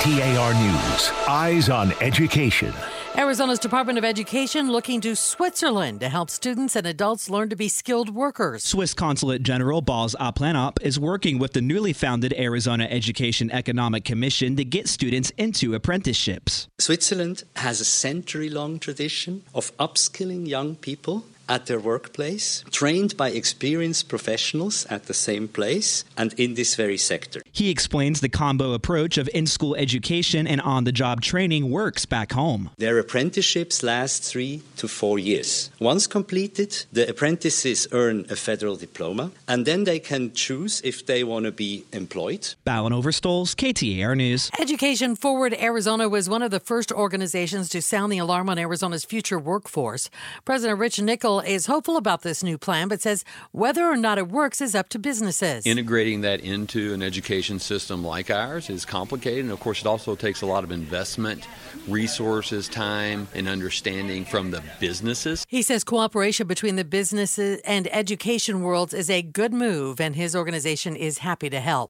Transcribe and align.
KTAR 0.00 0.58
News. 0.58 1.12
Eyes 1.28 1.68
on 1.68 1.92
Education. 2.00 2.72
Arizona's 3.18 3.58
Department 3.58 3.98
of 3.98 4.04
Education 4.04 4.72
looking 4.72 5.02
to 5.02 5.14
Switzerland 5.14 6.00
to 6.00 6.08
help 6.08 6.30
students 6.30 6.74
and 6.74 6.86
adults 6.86 7.28
learn 7.28 7.50
to 7.50 7.56
be 7.56 7.68
skilled 7.68 8.08
workers. 8.08 8.64
Swiss 8.64 8.94
Consulate 8.94 9.42
General 9.42 9.82
Bas 9.82 10.14
Aplanop 10.18 10.78
is 10.80 10.98
working 10.98 11.38
with 11.38 11.52
the 11.52 11.60
newly 11.60 11.92
founded 11.92 12.32
Arizona 12.38 12.84
Education 12.84 13.50
Economic 13.50 14.06
Commission 14.06 14.56
to 14.56 14.64
get 14.64 14.88
students 14.88 15.32
into 15.36 15.74
apprenticeships. 15.74 16.66
Switzerland 16.78 17.44
has 17.56 17.82
a 17.82 17.84
century 17.84 18.48
long 18.48 18.78
tradition 18.78 19.42
of 19.54 19.76
upskilling 19.76 20.48
young 20.48 20.76
people 20.76 21.26
at 21.50 21.66
their 21.66 21.80
workplace, 21.80 22.64
trained 22.70 23.16
by 23.16 23.28
experienced 23.30 24.08
professionals 24.08 24.86
at 24.86 25.06
the 25.06 25.14
same 25.14 25.48
place 25.48 26.04
and 26.16 26.32
in 26.34 26.54
this 26.54 26.76
very 26.76 26.96
sector. 26.96 27.42
He 27.52 27.70
explains 27.70 28.20
the 28.20 28.28
combo 28.28 28.72
approach 28.72 29.18
of 29.18 29.28
in 29.34 29.46
school 29.46 29.74
education 29.76 30.46
and 30.46 30.60
on 30.60 30.84
the 30.84 30.92
job 30.92 31.20
training 31.20 31.70
works 31.70 32.06
back 32.06 32.32
home. 32.32 32.70
Their 32.78 32.98
apprenticeships 32.98 33.82
last 33.82 34.22
three 34.22 34.62
to 34.76 34.88
four 34.88 35.18
years. 35.18 35.70
Once 35.80 36.06
completed, 36.06 36.84
the 36.92 37.08
apprentices 37.08 37.88
earn 37.92 38.26
a 38.30 38.36
federal 38.36 38.76
diploma 38.76 39.32
and 39.48 39.66
then 39.66 39.84
they 39.84 39.98
can 39.98 40.32
choose 40.32 40.80
if 40.84 41.04
they 41.06 41.24
want 41.24 41.44
to 41.44 41.52
be 41.52 41.84
employed. 41.92 42.54
Balin 42.64 42.92
Overstolz, 42.92 43.54
KTAR 43.54 44.16
News. 44.16 44.50
Education 44.58 45.16
Forward 45.16 45.54
Arizona 45.54 46.08
was 46.08 46.28
one 46.28 46.42
of 46.42 46.50
the 46.50 46.60
first 46.60 46.92
organizations 46.92 47.68
to 47.70 47.82
sound 47.82 48.12
the 48.12 48.18
alarm 48.18 48.48
on 48.48 48.58
Arizona's 48.58 49.04
future 49.04 49.38
workforce. 49.38 50.08
President 50.44 50.78
Rich 50.78 51.00
Nickel 51.00 51.40
is 51.40 51.66
hopeful 51.66 51.96
about 51.96 52.22
this 52.22 52.42
new 52.42 52.58
plan, 52.58 52.88
but 52.88 53.00
says 53.00 53.24
whether 53.52 53.84
or 53.84 53.96
not 53.96 54.18
it 54.18 54.28
works 54.28 54.60
is 54.60 54.74
up 54.74 54.88
to 54.90 54.98
businesses. 54.98 55.66
Integrating 55.66 56.20
that 56.20 56.40
into 56.40 56.94
an 56.94 57.02
education 57.40 57.58
system 57.58 58.04
like 58.04 58.30
ours 58.30 58.68
is 58.68 58.84
complicated. 58.84 59.44
And 59.44 59.50
of 59.50 59.60
course, 59.60 59.80
it 59.80 59.86
also 59.86 60.14
takes 60.14 60.42
a 60.42 60.46
lot 60.46 60.62
of 60.62 60.70
investment, 60.70 61.48
resources, 61.88 62.68
time, 62.68 63.28
and 63.34 63.48
understanding 63.48 64.26
from 64.26 64.50
the 64.50 64.62
businesses. 64.78 65.46
He 65.48 65.62
says 65.62 65.82
cooperation 65.82 66.46
between 66.46 66.76
the 66.76 66.84
businesses 66.84 67.62
and 67.64 67.88
education 67.94 68.60
worlds 68.60 68.92
is 68.92 69.08
a 69.08 69.22
good 69.22 69.54
move, 69.54 70.02
and 70.02 70.14
his 70.14 70.36
organization 70.36 70.94
is 70.94 71.18
happy 71.18 71.48
to 71.48 71.60
help. 71.60 71.88